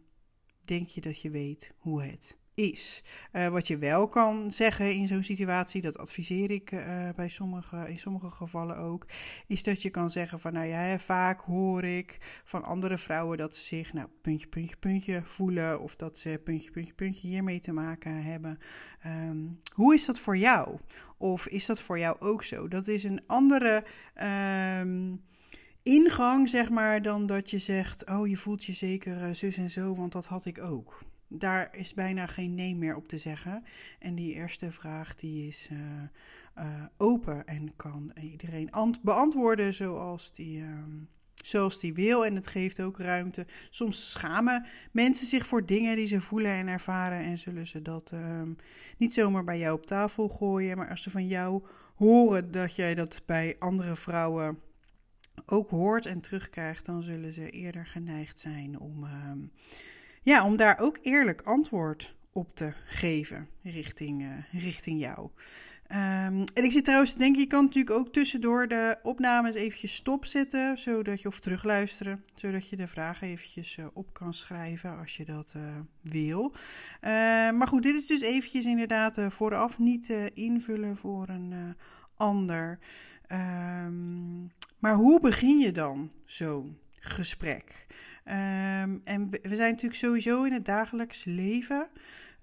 denk 0.62 0.88
je 0.88 1.02
dat 1.02 1.22
je 1.22 1.30
weet 1.30 1.74
hoe 1.78 2.04
het 2.04 2.38
is. 2.56 3.04
Uh, 3.34 3.48
wat 3.48 3.68
je 3.68 3.78
wel 3.78 4.08
kan 4.08 4.52
zeggen 4.52 4.94
in 4.94 5.08
zo'n 5.08 5.24
situatie, 5.24 5.82
dat 5.82 5.98
adviseer 5.98 6.52
ik 6.52 6.72
uh, 6.72 7.10
bij 7.16 7.30
sommige, 7.30 7.90
in 7.90 7.98
sommige 7.98 8.30
gevallen 8.30 8.78
ook, 8.78 9.06
is 9.48 9.64
dat 9.64 9.82
je 9.82 9.90
kan 9.90 10.10
zeggen 10.10 10.40
van 10.40 10.54
nou 10.54 10.68
ja, 10.68 11.00
vaak 11.00 11.42
hoor 11.42 11.84
ik 11.84 12.42
van 12.44 12.64
andere 12.64 12.98
vrouwen 12.98 13.38
dat 13.38 13.56
ze 13.56 13.64
zich 13.64 13.94
nou 13.94 14.08
puntje, 14.22 14.48
puntje, 14.48 14.76
puntje 14.76 15.22
voelen 15.26 15.82
of 15.82 15.96
dat 15.96 16.18
ze 16.18 16.42
puntje, 16.44 16.72
puntje, 16.72 16.94
puntje 16.94 17.28
hiermee 17.28 17.60
te 17.60 17.72
maken 17.72 18.24
hebben. 18.24 18.60
Um, 19.06 19.60
hoe 19.74 19.94
is 19.94 20.06
dat 20.06 20.20
voor 20.20 20.38
jou? 20.38 20.78
Of 21.18 21.48
is 21.48 21.66
dat 21.66 21.82
voor 21.82 22.00
jou 22.00 22.16
ook 22.20 22.44
zo? 22.44 22.68
Dat 22.68 22.88
is 22.88 23.04
een 23.04 23.24
andere. 23.28 23.84
Um, 24.80 25.22
ingang, 25.84 26.50
zeg 26.50 26.70
maar, 26.70 27.02
dan 27.02 27.26
dat 27.26 27.50
je 27.50 27.58
zegt: 27.58 28.06
Oh, 28.10 28.28
je 28.28 28.38
voelt 28.38 28.64
je 28.64 28.74
zeker 28.74 29.22
uh, 29.22 29.34
zus 29.34 29.58
en 29.58 29.70
zo, 29.70 29.96
want 29.96 30.12
dat 30.12 30.26
had 30.26 30.46
ik 30.46 30.62
ook 30.62 31.04
daar 31.38 31.76
is 31.76 31.94
bijna 31.94 32.26
geen 32.26 32.56
nee 32.56 32.76
meer 32.76 32.96
op 32.96 33.08
te 33.08 33.18
zeggen. 33.18 33.64
En 34.00 34.16
die 34.16 34.34
eerste 34.34 34.72
vraag 34.72 35.16
die 35.16 35.48
is 35.48 35.70
uh, 35.72 35.80
uh, 36.58 36.84
open 36.98 37.46
en 37.46 37.76
kan 37.76 38.12
iedereen 38.22 38.70
beantwoorden 39.02 39.74
zoals 39.74 40.32
die, 40.32 40.60
uh, 40.60 40.84
zoals 41.34 41.80
die 41.80 41.94
wil. 41.94 42.26
En 42.26 42.36
het 42.36 42.48
geeft 42.48 42.82
ook 42.82 43.00
ruimte. 43.00 43.46
Soms 43.70 44.12
schamen 44.12 44.66
mensen 44.92 45.28
zich 45.28 45.48
voor 45.48 45.66
dingen 45.66 45.96
die 45.96 46.06
ze 46.06 46.22
voelen 46.22 46.52
en 46.52 46.68
ervaren. 46.68 47.20
En 47.20 47.38
zullen 47.38 47.68
ze 47.68 47.82
dat 47.82 48.12
ehm, 48.12 48.54
niet 48.98 49.14
zomaar 49.14 49.44
bij 49.44 49.60
jou 49.60 49.76
op 49.76 49.86
tafel 49.86 50.30
gooien. 50.30 50.78
Maar 50.78 50.90
als 50.90 51.02
ze 51.02 51.10
van 51.10 51.28
jou 51.28 51.64
horen 51.96 52.52
dat 52.52 52.76
jij 52.76 52.96
dat 52.96 53.22
bij 53.26 53.56
andere 53.60 53.96
vrouwen 53.96 54.60
ook 55.46 55.70
hoort 55.70 56.06
en 56.06 56.22
terugkrijgt, 56.22 56.86
dan 56.86 57.04
zullen 57.04 57.34
ze 57.34 57.50
eerder 57.50 57.86
geneigd 57.86 58.40
zijn 58.40 58.80
om 58.80 59.04
ehm, 59.04 59.40
ja, 60.24 60.46
om 60.46 60.56
daar 60.56 60.80
ook 60.80 61.00
eerlijk 61.02 61.42
antwoord 61.42 62.16
op 62.32 62.56
te 62.56 62.74
geven 62.86 63.50
richting, 63.64 64.22
uh, 64.22 64.62
richting 64.64 65.02
jou. 65.02 65.30
Um, 65.88 66.44
en 66.54 66.64
ik 66.64 66.72
zit 66.72 66.84
trouwens 66.84 67.12
te 67.12 67.18
denken, 67.18 67.42
je 67.42 67.48
kan 67.48 67.64
natuurlijk 67.64 67.96
ook 67.96 68.14
tussendoor 68.14 68.68
de 68.68 68.98
opnames 69.04 69.56
eventjes 69.56 69.96
stopzetten, 69.96 70.78
zodat 70.78 71.22
je, 71.22 71.28
of 71.28 71.40
terugluisteren, 71.40 72.24
zodat 72.36 72.70
je 72.70 72.76
de 72.76 72.88
vragen 72.88 73.28
eventjes 73.28 73.78
uh, 73.78 73.86
op 73.94 74.14
kan 74.14 74.34
schrijven 74.34 74.98
als 74.98 75.18
je 75.18 75.26
dat 75.26 75.54
uh, 75.58 75.80
wil. 76.02 76.54
Uh, 77.02 77.10
maar 77.52 77.68
goed, 77.68 77.84
dit 77.84 77.96
is 77.96 78.08
dus 78.08 78.22
eventjes 78.22 78.66
inderdaad 78.66 79.22
vooraf 79.30 79.80
niet 79.80 80.10
invullen 80.34 80.98
voor 80.98 81.30
een 81.30 81.76
ander. 82.16 82.80
Um, 83.32 84.52
maar 84.80 84.96
hoe 84.96 85.20
begin 85.20 85.60
je 85.60 85.72
dan 85.72 86.12
zo'n 86.26 86.78
gesprek? 87.00 87.88
Um, 88.26 89.02
en 89.04 89.30
we 89.30 89.56
zijn 89.56 89.72
natuurlijk 89.72 90.00
sowieso 90.00 90.44
in 90.44 90.54
het 90.54 90.66
dagelijks 90.66 91.24
leven 91.24 91.88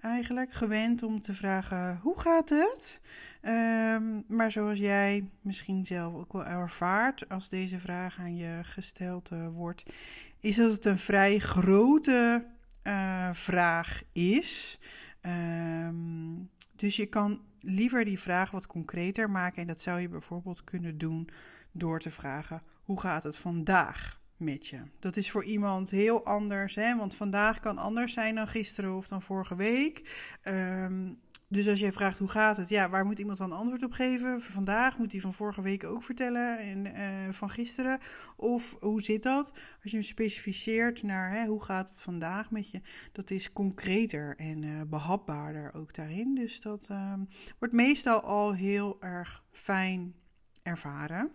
eigenlijk 0.01 0.53
gewend 0.53 1.03
om 1.03 1.21
te 1.21 1.35
vragen: 1.35 1.99
hoe 2.03 2.21
gaat 2.21 2.49
het? 2.49 3.01
Um, 3.43 4.25
maar 4.29 4.51
zoals 4.51 4.79
jij 4.79 5.31
misschien 5.41 5.87
zelf 5.87 6.15
ook 6.15 6.33
wel 6.33 6.45
ervaart 6.45 7.29
als 7.29 7.49
deze 7.49 7.81
vraag 7.81 8.19
aan 8.19 8.37
je 8.37 8.61
gesteld 8.63 9.31
uh, 9.33 9.49
wordt, 9.49 9.93
is 10.41 10.57
dat 10.57 10.71
het 10.71 10.85
een 10.85 10.99
vrij 10.99 11.39
grote 11.39 12.47
uh, 12.83 13.33
vraag 13.33 14.03
is. 14.13 14.79
Um, 15.23 16.51
dus 16.77 16.97
je 16.97 17.07
kan 17.07 17.41
liever 17.61 18.05
die 18.05 18.19
vraag 18.19 18.51
wat 18.51 18.67
concreter 18.67 19.31
maken. 19.31 19.63
En 19.63 19.69
dat 19.69 19.81
zou 19.81 20.01
je 20.01 20.09
bijvoorbeeld 20.09 20.65
kunnen 20.65 20.99
doen 20.99 21.29
door 21.73 22.01
te 22.01 22.11
vragen: 22.11 22.63
hoe 22.83 23.01
gaat 23.01 23.23
het 23.23 23.39
vandaag? 23.39 24.20
Je. 24.47 24.83
Dat 24.99 25.17
is 25.17 25.31
voor 25.31 25.45
iemand 25.45 25.91
heel 25.91 26.25
anders, 26.25 26.75
hè? 26.75 26.97
want 26.97 27.15
vandaag 27.15 27.61
kan 27.61 27.79
anders 27.79 28.13
zijn 28.13 28.35
dan 28.35 28.49
gisteren 28.49 28.97
of 28.97 29.09
dan 29.09 29.23
vorige 29.23 29.57
week. 29.57 30.29
Um, 30.45 31.19
dus 31.53 31.69
als 31.69 31.81
jij 31.81 31.93
vraagt 31.93 32.19
hoe 32.19 32.29
gaat 32.29 32.57
het, 32.57 32.69
ja, 32.69 32.91
waar 32.91 33.07
moet 33.07 33.19
iemand 33.19 33.39
dan 33.39 33.53
antwoord 33.53 33.83
op 33.83 33.93
geven? 33.93 34.43
Vandaag 34.43 34.99
moet 34.99 35.13
hij 35.13 35.21
van 35.21 35.35
vorige 35.35 35.63
week 35.63 35.85
ook 35.85 36.03
vertellen 36.03 36.59
en 36.59 36.87
uh, 36.87 37.33
van 37.33 37.51
gisteren. 37.51 37.99
Of 38.37 38.77
hoe 38.81 39.03
zit 39.03 39.23
dat? 39.23 39.53
Als 39.83 39.91
je 39.91 39.97
hem 39.97 40.03
specificeert 40.03 41.03
naar 41.03 41.31
hè, 41.31 41.47
hoe 41.47 41.63
gaat 41.65 41.91
het 41.91 42.03
vandaag 42.03 42.51
met 42.51 42.71
je, 42.71 42.81
dat 43.13 43.31
is 43.31 43.53
concreter 43.53 44.37
en 44.37 44.63
uh, 44.63 44.81
behapbaarder 44.87 45.75
ook 45.75 45.95
daarin. 45.95 46.35
Dus 46.35 46.61
dat 46.61 46.89
uh, 46.91 47.15
wordt 47.59 47.75
meestal 47.75 48.21
al 48.21 48.55
heel 48.55 48.97
erg 49.01 49.45
fijn 49.51 50.15
ervaren. 50.63 51.31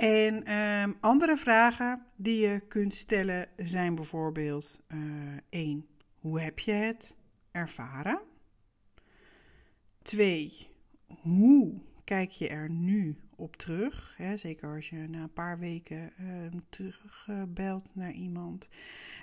En 0.00 0.58
um, 0.58 0.96
andere 1.00 1.36
vragen 1.36 2.06
die 2.16 2.48
je 2.48 2.60
kunt 2.60 2.94
stellen 2.94 3.46
zijn 3.56 3.94
bijvoorbeeld: 3.94 4.82
uh, 4.88 5.36
één, 5.48 5.86
hoe 6.18 6.40
heb 6.40 6.58
je 6.58 6.72
het 6.72 7.16
ervaren? 7.50 8.20
Twee, 10.02 10.68
hoe 11.06 11.80
kijk 12.04 12.30
je 12.30 12.48
er 12.48 12.70
nu 12.70 13.16
op 13.40 13.56
terug? 13.56 14.14
Hè? 14.16 14.36
Zeker 14.36 14.74
als 14.74 14.88
je 14.88 14.96
na 14.96 15.22
een 15.22 15.32
paar 15.32 15.58
weken 15.58 16.12
uh, 16.20 16.60
terugbelt 16.68 17.94
naar 17.94 18.12
iemand. 18.12 18.68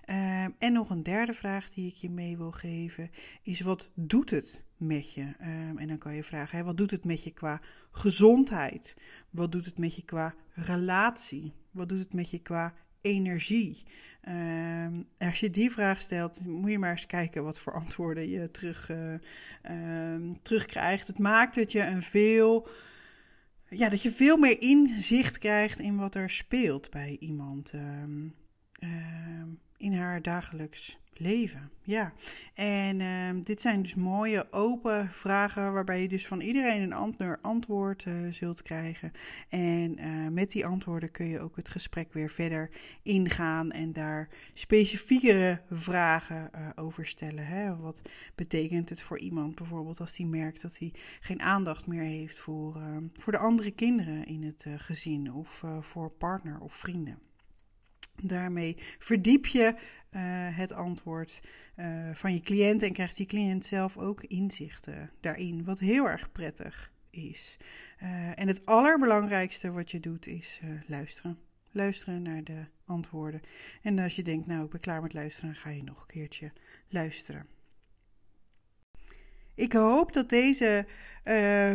Uh, 0.06 0.44
en 0.44 0.74
nog 0.74 0.90
een 0.90 1.04
derde 1.04 1.34
vraag 1.34 1.70
die 1.70 1.88
ik 1.90 1.96
je 1.96 2.10
mee 2.10 2.38
wil 2.38 2.52
geven 2.52 3.10
is: 3.42 3.62
wat 3.62 3.92
doet 3.94 4.30
het 4.30 4.66
met 4.78 5.14
je? 5.14 5.22
Um, 5.22 5.78
en 5.78 5.88
dan 5.88 5.98
kan 5.98 6.16
je 6.16 6.24
vragen: 6.24 6.58
hè, 6.58 6.64
wat 6.64 6.78
doet 6.78 6.92
het 6.92 7.06
met 7.06 7.24
je 7.24 7.32
qua 7.32 7.62
gezondheid? 7.92 8.98
Wat 9.30 9.52
doet 9.52 9.66
het 9.66 9.78
met 9.78 9.96
je 9.96 10.06
qua 10.06 10.36
relatie? 10.50 11.54
Wat 11.72 11.90
doet 11.90 12.00
het 12.00 12.14
met 12.14 12.30
je 12.30 12.40
qua 12.40 12.74
energie? 13.02 13.86
Als 15.18 15.40
je 15.40 15.50
die 15.50 15.72
vraag 15.72 16.02
stelt, 16.02 16.46
moet 16.46 16.72
je 16.72 16.80
maar 16.80 16.92
eens 16.92 17.06
kijken 17.06 17.44
wat 17.44 17.60
voor 17.60 17.74
antwoorden 17.74 18.30
je 18.30 18.52
terug, 18.52 18.90
uh, 18.90 20.16
terugkrijgt. 20.42 21.08
Het 21.08 21.20
maakt 21.20 21.56
dat 21.56 21.72
je 21.72 21.82
een 21.82 22.04
veel. 22.04 22.68
Ja, 23.70 23.90
dat 23.90 24.02
je 24.02 24.12
veel 24.12 24.38
meer 24.38 24.62
inzicht 24.62 25.38
krijgt 25.38 25.80
in 25.80 25.98
wat 25.98 26.16
er 26.16 26.30
speelt 26.30 26.90
bij 26.90 27.18
iemand 27.20 27.72
ehm, 27.72 28.28
ehm, 28.72 29.48
in 29.78 29.94
haar 29.94 30.22
dagelijks 30.22 30.98
leven. 31.20 31.72
Ja, 31.88 32.14
en 32.54 33.00
uh, 33.00 33.44
dit 33.44 33.62
zijn 33.62 33.82
dus 33.82 33.96
mooie 33.96 34.52
open 34.52 35.10
vragen 35.10 35.74
waarbij 35.74 36.02
je 36.02 36.08
dus 36.08 36.28
van 36.28 36.42
iedereen 36.42 36.82
een 36.82 37.38
antwoord 37.42 38.06
uh, 38.06 38.32
zult 38.32 38.62
krijgen. 38.62 39.12
En 39.50 40.00
uh, 40.00 40.28
met 40.28 40.52
die 40.52 40.66
antwoorden 40.66 41.12
kun 41.12 41.26
je 41.26 41.40
ook 41.40 41.56
het 41.56 41.70
gesprek 41.70 42.14
weer 42.14 42.30
verder 42.30 42.70
ingaan 43.04 43.72
en 43.72 43.94
daar 43.94 44.30
specifiekere 44.54 45.62
vragen 45.72 46.50
uh, 46.56 46.70
over 46.76 47.06
stellen. 47.06 47.46
Hè? 47.46 47.76
Wat 47.76 48.02
betekent 48.36 48.90
het 48.90 49.02
voor 49.02 49.20
iemand 49.20 49.56
bijvoorbeeld 49.56 50.00
als 50.00 50.18
hij 50.18 50.26
merkt 50.26 50.62
dat 50.62 50.78
hij 50.78 50.94
geen 51.20 51.42
aandacht 51.42 51.88
meer 51.88 52.04
heeft 52.04 52.38
voor, 52.38 52.76
ehm, 52.76 53.04
voor 53.14 53.34
de 53.34 53.40
andere 53.40 53.72
kinderen 53.72 54.26
in 54.26 54.44
het 54.44 54.66
gezin 54.78 55.34
of 55.34 55.64
voor 55.80 56.10
partner 56.12 56.60
of 56.60 56.74
vrienden. 56.74 57.20
Daarmee 58.24 58.78
verdiep 59.00 59.46
je 59.46 59.74
uh, 60.12 60.58
het 60.58 60.72
antwoord 60.72 61.42
uh, 61.76 62.10
van 62.14 62.34
je 62.34 62.40
cliënt 62.40 62.82
en 62.82 62.94
krijgt 62.94 63.18
die 63.18 63.26
cliënt 63.26 63.66
zelf 63.66 63.98
ook 63.98 64.24
inzichten 64.24 65.12
daarin, 65.20 65.64
wat 65.64 65.80
heel 65.80 66.10
erg 66.10 66.32
prettig 66.32 66.92
is. 67.10 67.58
Uh, 68.04 68.40
en 68.40 68.48
het 68.48 68.66
allerbelangrijkste 68.66 69.72
wat 69.72 69.92
je 69.92 70.00
doet 70.00 70.28
is 70.28 70.62
luisteren. 70.88 71.40
luisteren 71.72 72.22
naar 72.22 72.44
de 72.44 72.66
antwoorden. 72.86 73.42
En 73.82 74.00
als 74.00 74.16
je 74.16 74.24
denkt, 74.24 74.48
nou 74.48 74.64
ik 74.64 74.70
ben 74.70 74.80
klaar 74.80 75.02
met 75.02 75.14
luisteren, 75.14 75.52
dan 75.52 75.60
ga 75.62 75.70
je 75.70 75.84
nog 75.84 76.02
een 76.02 76.08
keertje 76.08 76.52
luisteren. 76.90 77.46
Ik 79.56 79.74
hoop 79.74 80.14
dat 80.14 80.30
deze 80.30 80.86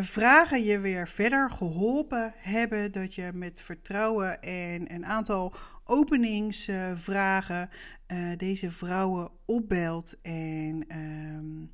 vragen 0.01 0.65
je 0.65 0.79
weer 0.79 1.09
verder 1.09 1.51
geholpen 1.51 2.33
hebben. 2.37 2.93
Dat 2.93 3.15
je 3.15 3.31
met 3.35 3.61
vertrouwen 3.61 4.43
en 4.43 4.95
een 4.95 5.07
aantal 5.07 5.55
openingsvragen 5.93 7.71
uh, 8.13 8.37
deze 8.37 8.71
vrouwen 8.71 9.31
opbelt. 9.45 10.21
En 10.23 10.85
uh, 10.89 11.69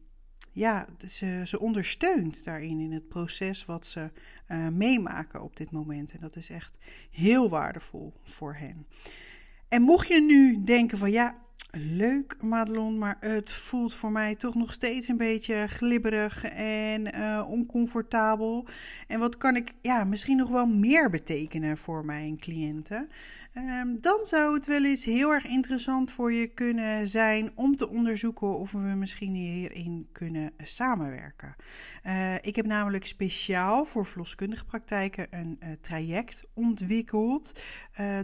ja, 0.52 0.86
ze, 1.06 1.42
ze 1.44 1.60
ondersteunt 1.60 2.44
daarin 2.44 2.80
in 2.80 2.92
het 2.92 3.08
proces 3.08 3.64
wat 3.64 3.86
ze 3.86 4.10
uh, 4.48 4.68
meemaken 4.68 5.42
op 5.42 5.56
dit 5.56 5.70
moment. 5.70 6.12
En 6.12 6.20
dat 6.20 6.36
is 6.36 6.50
echt 6.50 6.78
heel 7.10 7.48
waardevol 7.48 8.12
voor 8.22 8.54
hen. 8.54 8.86
En 9.68 9.82
mocht 9.82 10.08
je 10.08 10.22
nu 10.22 10.64
denken 10.64 10.98
van 10.98 11.10
ja, 11.10 11.36
leuk, 11.70 12.36
Madelon, 12.42 12.98
maar 12.98 13.16
het 13.20 13.52
voelt 13.52 13.94
voor 13.94 14.12
mij 14.12 14.34
toch 14.34 14.54
nog 14.54 14.72
steeds 14.72 15.08
een 15.08 15.16
beetje 15.16 15.66
glibberig 15.66 16.44
en 16.44 17.16
uh, 17.16 17.46
oncomfortabel. 17.48 18.66
En 19.06 19.18
wat 19.18 19.36
kan 19.36 19.56
ik 19.56 19.74
ja, 19.82 20.04
misschien 20.04 20.36
nog 20.36 20.48
wel 20.48 20.66
meer 20.66 21.10
betekenen 21.10 21.76
voor 21.78 22.04
mijn 22.04 22.36
cliënten? 22.36 23.08
Um, 23.54 24.00
dan 24.00 24.18
zou 24.22 24.54
het 24.54 24.66
wel 24.66 24.84
eens 24.84 25.04
heel 25.04 25.30
erg 25.30 25.46
interessant 25.46 26.12
voor 26.12 26.32
je 26.32 26.46
kunnen 26.46 27.08
zijn 27.08 27.50
om 27.54 27.76
te 27.76 27.88
onderzoeken 27.88 28.58
of 28.58 28.72
we 28.72 28.78
misschien 28.78 29.34
hierin 29.34 30.08
kunnen 30.12 30.52
samenwerken. 30.62 31.56
Uh, 32.06 32.34
ik 32.34 32.56
heb 32.56 32.66
namelijk 32.66 33.06
speciaal 33.06 33.84
voor 33.84 34.06
verloskundige 34.06 34.64
praktijken 34.64 35.26
een 35.30 35.58
uh, 35.60 35.68
traject 35.80 36.44
ontwikkeld 36.54 37.60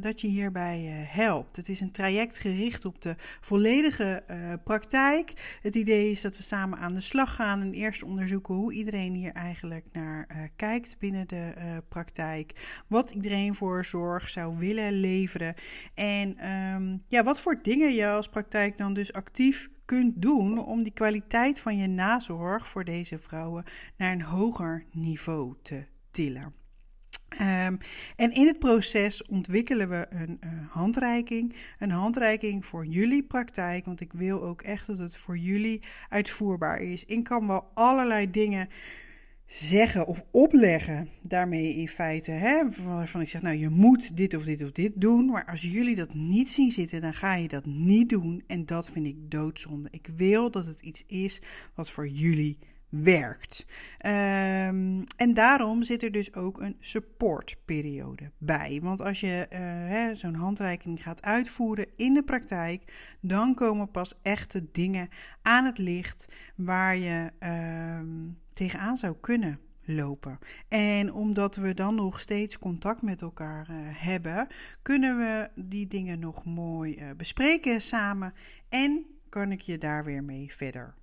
dat 0.01 0.21
je 0.21 0.27
hierbij 0.27 1.07
helpt. 1.09 1.57
Het 1.57 1.69
is 1.69 1.81
een 1.81 1.91
traject 1.91 2.39
gericht 2.39 2.85
op 2.85 3.01
de 3.01 3.17
volledige 3.41 4.25
uh, 4.31 4.53
praktijk. 4.65 5.59
Het 5.63 5.75
idee 5.75 6.11
is 6.11 6.21
dat 6.21 6.37
we 6.37 6.43
samen 6.43 6.79
aan 6.79 6.95
de 6.95 7.01
slag 7.01 7.35
gaan 7.35 7.61
en 7.61 7.73
eerst 7.73 8.03
onderzoeken 8.03 8.55
hoe 8.55 8.73
iedereen 8.73 9.15
hier 9.15 9.33
eigenlijk 9.33 9.85
naar 9.93 10.29
uh, 10.31 10.43
kijkt 10.57 10.97
binnen 10.99 11.29
de 11.29 11.55
uh, 11.57 11.77
praktijk. 11.89 12.83
Wat 12.89 13.11
iedereen 13.11 13.55
voor 13.55 13.85
zorg 13.85 14.29
zou 14.29 14.59
willen 14.59 14.93
leveren. 14.93 15.55
En 15.95 16.51
um, 16.51 17.03
ja, 17.09 17.23
wat 17.23 17.41
voor 17.41 17.63
dingen 17.63 17.93
je 17.93 18.09
als 18.09 18.29
praktijk 18.29 18.77
dan 18.77 18.93
dus 18.95 19.13
actief 19.13 19.71
kunt 19.85 20.23
doen 20.23 20.59
om 20.59 20.83
die 20.83 20.93
kwaliteit 20.93 21.61
van 21.61 21.77
je 21.77 21.87
nazorg 21.87 22.69
voor 22.69 22.85
deze 22.85 23.19
vrouwen 23.19 23.65
naar 23.97 24.13
een 24.13 24.23
hoger 24.23 24.85
niveau 24.93 25.55
te 25.63 25.87
tillen. 26.11 26.64
Um, 27.41 27.79
en 28.17 28.33
in 28.33 28.47
het 28.47 28.59
proces 28.59 29.25
ontwikkelen 29.27 29.89
we 29.89 30.07
een 30.09 30.41
uh, 30.45 30.51
handreiking. 30.71 31.55
Een 31.79 31.91
handreiking 31.91 32.67
voor 32.67 32.87
jullie 32.87 33.23
praktijk, 33.23 33.85
want 33.85 34.01
ik 34.01 34.13
wil 34.13 34.43
ook 34.43 34.63
echt 34.63 34.87
dat 34.87 34.99
het 34.99 35.17
voor 35.17 35.39
jullie 35.39 35.83
uitvoerbaar 36.09 36.81
is. 36.81 37.05
Ik 37.05 37.25
kan 37.25 37.47
wel 37.47 37.71
allerlei 37.75 38.31
dingen 38.31 38.69
zeggen 39.47 40.07
of 40.07 40.25
opleggen 40.31 41.09
daarmee 41.23 41.75
in 41.75 41.89
feite. 41.89 42.31
Hè, 42.31 42.63
waarvan 42.85 43.21
ik 43.21 43.29
zeg, 43.29 43.43
nou 43.43 43.57
je 43.57 43.69
moet 43.69 44.17
dit 44.17 44.35
of 44.35 44.45
dit 44.45 44.63
of 44.63 44.73
dit 44.73 44.93
doen. 44.95 45.27
Maar 45.27 45.45
als 45.45 45.63
jullie 45.63 45.95
dat 45.95 46.15
niet 46.15 46.51
zien 46.51 46.71
zitten, 46.71 47.01
dan 47.01 47.15
ga 47.15 47.35
je 47.35 47.49
dat 47.49 47.67
niet 47.67 48.09
doen. 48.09 48.43
En 48.47 48.67
dat 48.67 48.91
vind 48.91 49.07
ik 49.07 49.31
doodzonde. 49.31 49.89
Ik 49.91 50.11
wil 50.17 50.51
dat 50.51 50.67
het 50.67 50.81
iets 50.81 51.05
is 51.07 51.43
wat 51.75 51.91
voor 51.91 52.09
jullie 52.09 52.59
werkt. 52.89 53.67
Um, 54.07 55.05
en 55.17 55.35
daarom 55.35 55.83
zit 55.83 56.03
er 56.03 56.13
dus 56.13 56.35
ook 56.35 56.61
een 56.61 56.77
supportperiode 56.81 58.31
bij. 58.39 58.81
Want 58.83 59.01
als 59.01 59.21
je 59.21 59.47
uh, 59.51 60.17
zo'n 60.17 60.35
handreiking 60.35 61.03
gaat 61.03 61.23
uitvoeren 61.23 61.87
in 61.97 62.15
de 62.15 62.23
praktijk, 62.23 63.17
dan 63.21 63.55
komen 63.55 63.91
pas 63.91 64.19
echte 64.23 64.71
dingen 64.73 65.09
aan 65.43 65.65
het 65.65 65.79
licht 65.79 66.37
waar 66.57 66.97
je 66.97 67.31
uh, 67.41 68.31
tegenaan 68.53 68.97
zou 68.97 69.17
kunnen 69.21 69.61
lopen. 69.85 70.39
En 70.69 71.13
omdat 71.13 71.57
we 71.57 71.75
dan 71.75 71.95
nog 71.95 72.21
steeds 72.21 72.59
contact 72.59 73.03
met 73.03 73.23
elkaar 73.23 73.71
uh, 73.71 73.77
hebben, 73.81 74.47
kunnen 74.83 75.19
we 75.19 75.49
die 75.55 75.87
dingen 75.87 76.19
nog 76.19 76.45
mooi 76.45 76.97
uh, 76.97 77.11
bespreken 77.17 77.81
samen 77.81 78.33
en 78.69 79.07
kan 79.29 79.53
ik 79.53 79.61
je 79.61 79.79
daar 79.79 80.05
weer 80.05 80.25
mee 80.25 80.55
verder 80.55 80.95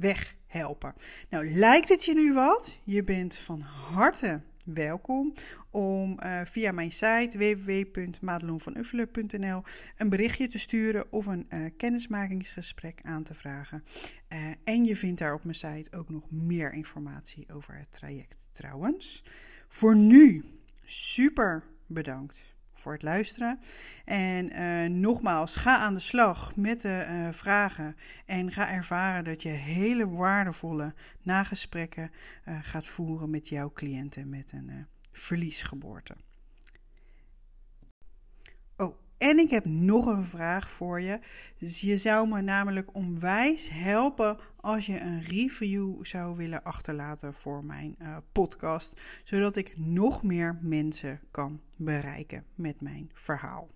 op 0.00 0.06
weg 0.06 0.36
helpen. 0.46 0.94
Nou, 1.28 1.50
lijkt 1.50 1.88
het 1.88 2.04
je 2.04 2.14
nu 2.14 2.32
wat? 2.32 2.80
Je 2.84 3.04
bent 3.04 3.36
van 3.36 3.60
harte 3.60 4.40
welkom 4.64 5.34
om 5.70 6.18
uh, 6.22 6.40
via 6.44 6.72
mijn 6.72 6.92
site 6.92 7.38
www.madelonvanuffelen.nl 7.38 9.62
een 9.96 10.08
berichtje 10.08 10.48
te 10.48 10.58
sturen 10.58 11.12
of 11.12 11.26
een 11.26 11.46
uh, 11.48 11.66
kennismakingsgesprek 11.76 13.00
aan 13.02 13.22
te 13.22 13.34
vragen. 13.34 13.84
Uh, 14.28 14.52
en 14.64 14.84
je 14.84 14.96
vindt 14.96 15.18
daar 15.18 15.34
op 15.34 15.44
mijn 15.44 15.56
site 15.56 15.96
ook 15.96 16.08
nog 16.08 16.30
meer 16.30 16.72
informatie 16.72 17.52
over 17.52 17.74
het 17.74 17.92
traject 17.92 18.48
trouwens. 18.52 19.24
Voor 19.68 19.96
nu, 19.96 20.44
super 20.84 21.64
bedankt 21.86 22.58
voor 22.80 22.92
het 22.92 23.02
luisteren. 23.02 23.60
En 24.04 24.52
uh, 24.52 24.98
nogmaals, 24.98 25.56
ga 25.56 25.76
aan 25.76 25.94
de 25.94 26.00
slag 26.00 26.56
met 26.56 26.80
de 26.80 27.06
uh, 27.08 27.32
vragen 27.32 27.96
en 28.26 28.52
ga 28.52 28.70
ervaren 28.70 29.24
dat 29.24 29.42
je 29.42 29.48
hele 29.48 30.08
waardevolle 30.08 30.94
nagesprekken 31.22 32.10
uh, 32.48 32.58
gaat 32.62 32.88
voeren 32.88 33.30
met 33.30 33.48
jouw 33.48 33.72
cliënten 33.72 34.28
met 34.28 34.52
een 34.52 34.86
verliesgeboorte. 35.12 36.16
En 39.20 39.38
ik 39.38 39.50
heb 39.50 39.64
nog 39.64 40.06
een 40.06 40.24
vraag 40.24 40.70
voor 40.70 41.00
je. 41.00 41.18
Dus 41.58 41.80
je 41.80 41.96
zou 41.96 42.28
me 42.28 42.40
namelijk 42.40 42.94
onwijs 42.94 43.68
helpen 43.68 44.38
als 44.56 44.86
je 44.86 45.00
een 45.00 45.22
review 45.22 46.04
zou 46.04 46.36
willen 46.36 46.62
achterlaten 46.62 47.34
voor 47.34 47.64
mijn 47.64 47.96
uh, 47.98 48.16
podcast, 48.32 49.00
zodat 49.22 49.56
ik 49.56 49.74
nog 49.76 50.22
meer 50.22 50.58
mensen 50.62 51.20
kan 51.30 51.60
bereiken 51.76 52.44
met 52.54 52.80
mijn 52.80 53.10
verhaal. 53.12 53.68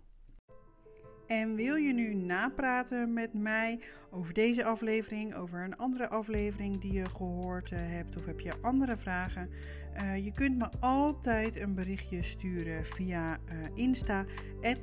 En 1.41 1.55
wil 1.55 1.75
je 1.75 1.93
nu 1.93 2.15
napraten 2.15 3.13
met 3.13 3.33
mij 3.33 3.81
over 4.11 4.35
deze 4.35 4.65
aflevering, 4.65 5.35
over 5.35 5.65
een 5.65 5.77
andere 5.77 6.09
aflevering 6.09 6.81
die 6.81 6.93
je 6.93 7.09
gehoord 7.09 7.71
uh, 7.71 7.79
hebt, 7.83 8.17
of 8.17 8.25
heb 8.25 8.41
je 8.41 8.55
andere 8.61 8.97
vragen? 8.97 9.51
Uh, 9.95 10.25
je 10.25 10.33
kunt 10.33 10.59
me 10.59 10.69
altijd 10.81 11.61
een 11.61 11.75
berichtje 11.75 12.23
sturen 12.23 12.85
via 12.85 13.39
uh, 13.39 13.57
Insta, 13.75 14.25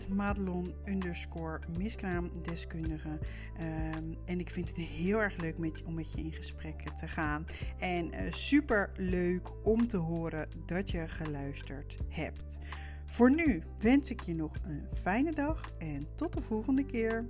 madelon 0.10 0.74
miskraamdeskundige. 1.78 3.20
Um, 3.60 4.18
en 4.26 4.40
ik 4.40 4.50
vind 4.50 4.68
het 4.68 4.78
heel 4.78 5.18
erg 5.18 5.38
leuk 5.38 5.58
met, 5.58 5.84
om 5.84 5.94
met 5.94 6.12
je 6.12 6.24
in 6.24 6.32
gesprek 6.32 6.82
te 6.82 7.08
gaan. 7.08 7.46
En 7.80 8.10
super 8.30 8.92
leuk 8.96 9.50
om 9.64 9.88
te 9.88 9.98
horen 9.98 10.50
dat 10.66 10.92
je 10.92 11.08
geluisterd 11.08 11.98
hebt. 12.10 12.60
Voor 13.12 13.34
nu 13.34 13.64
wens 13.80 14.12
ik 14.12 14.22
je 14.22 14.36
nog 14.36 14.56
een 14.62 14.88
fijne 14.94 15.34
dag 15.34 15.72
en 15.78 16.08
tot 16.16 16.34
de 16.34 16.42
volgende 16.42 16.86
keer. 16.86 17.26